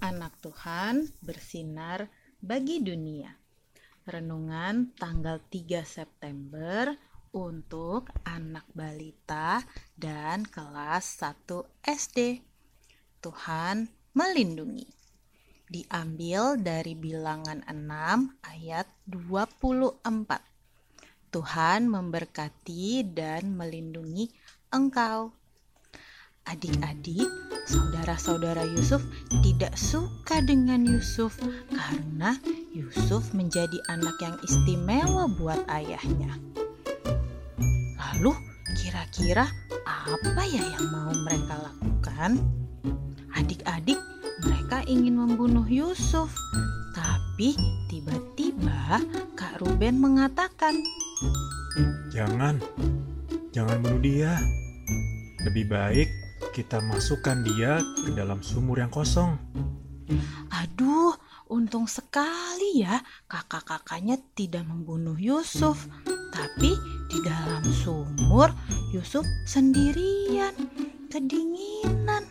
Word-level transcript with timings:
anak 0.00 0.40
Tuhan 0.40 1.04
bersinar 1.20 2.08
bagi 2.40 2.80
dunia. 2.80 3.28
Renungan 4.08 4.96
tanggal 4.96 5.44
3 5.52 5.84
September 5.84 6.96
untuk 7.36 8.08
anak 8.24 8.64
balita 8.72 9.60
dan 10.00 10.48
kelas 10.48 11.20
1 11.20 11.44
SD. 11.84 12.40
Tuhan 13.20 13.92
melindungi. 14.16 14.88
Diambil 15.68 16.56
dari 16.56 16.96
bilangan 16.96 17.68
6 17.68 18.32
ayat 18.48 18.88
24. 19.04 20.08
Tuhan 21.28 21.80
memberkati 21.84 23.04
dan 23.12 23.52
melindungi 23.52 24.32
engkau. 24.72 25.36
Adik-adik, 26.48 27.28
saudara-saudara 27.68 28.64
Yusuf 28.72 29.04
tidak 29.44 29.76
suka 29.76 30.40
dengan 30.40 30.80
Yusuf 30.80 31.36
karena 31.68 32.40
Yusuf 32.72 33.36
menjadi 33.36 33.76
anak 33.92 34.16
yang 34.24 34.32
istimewa 34.40 35.28
buat 35.28 35.60
ayahnya. 35.68 36.40
Lalu, 38.00 38.32
kira-kira 38.80 39.44
apa 39.84 40.42
ya 40.48 40.64
yang 40.72 40.88
mau 40.88 41.12
mereka 41.28 41.60
lakukan? 41.68 42.40
Adik-adik, 43.36 44.00
mereka 44.40 44.80
ingin 44.88 45.20
membunuh 45.20 45.68
Yusuf, 45.68 46.32
tapi 46.96 47.60
tiba-tiba 47.92 49.04
Kak 49.36 49.60
Ruben 49.60 50.00
mengatakan, 50.00 50.80
Jangan, 52.08 52.56
jangan 53.52 53.84
bunuh 53.84 54.00
dia. 54.00 54.32
Lebih 55.44 55.68
baik 55.68 56.27
kita 56.58 56.82
masukkan 56.82 57.38
dia 57.46 57.78
ke 58.02 58.10
dalam 58.18 58.42
sumur 58.42 58.82
yang 58.82 58.90
kosong. 58.90 59.38
Aduh, 60.50 61.14
untung 61.46 61.86
sekali 61.86 62.82
ya 62.82 62.98
kakak-kakaknya 63.30 64.18
tidak 64.34 64.66
membunuh 64.66 65.14
Yusuf. 65.14 65.86
Tapi 66.34 66.74
di 67.14 67.18
dalam 67.22 67.62
sumur 67.62 68.50
Yusuf 68.90 69.22
sendirian, 69.46 70.50
kedinginan, 71.06 72.26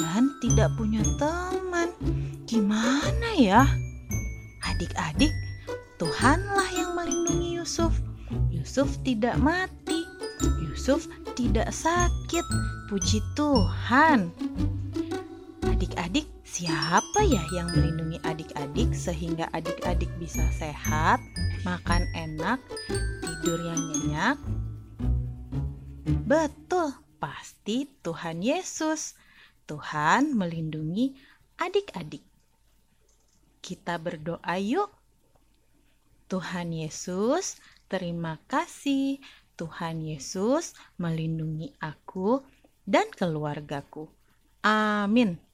dan 0.00 0.32
tidak 0.40 0.72
punya 0.80 1.04
teman. 1.20 1.92
Gimana 2.48 3.36
ya? 3.36 3.68
Adik-adik, 4.64 5.36
Tuhanlah 6.00 6.72
yang 6.72 6.96
melindungi 6.96 7.60
Yusuf. 7.60 7.92
Yusuf 8.48 8.96
tidak 9.04 9.36
mati. 9.36 10.08
Yusuf 10.64 11.04
tidak 11.38 11.70
sakit. 11.70 12.42
Puji 12.90 13.22
Tuhan. 13.38 14.34
Adik-adik, 15.62 16.26
siapa 16.42 17.22
ya 17.22 17.38
yang 17.54 17.70
melindungi 17.70 18.18
adik-adik 18.26 18.90
sehingga 18.90 19.46
adik-adik 19.54 20.10
bisa 20.18 20.42
sehat, 20.50 21.22
makan 21.62 22.02
enak, 22.18 22.58
tidur 23.22 23.62
yang 23.62 23.78
nyenyak? 23.78 24.36
Betul, 26.26 26.90
pasti 27.22 27.86
Tuhan 28.02 28.42
Yesus. 28.42 29.14
Tuhan 29.70 30.34
melindungi 30.34 31.14
adik-adik. 31.54 32.26
Kita 33.62 33.94
berdoa 34.02 34.58
yuk. 34.58 34.90
Tuhan 36.26 36.74
Yesus, 36.74 37.62
terima 37.86 38.42
kasih. 38.50 39.22
Tuhan 39.58 40.06
Yesus 40.06 40.78
melindungi 41.02 41.74
aku 41.82 42.46
dan 42.86 43.10
keluargaku. 43.10 44.06
Amin. 44.62 45.47